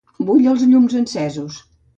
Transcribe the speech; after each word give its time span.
Vull 0.29 0.47
els 0.53 0.63
llums 0.71 0.97
encesos. 1.03 1.63